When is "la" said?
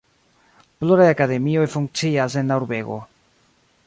2.53-2.59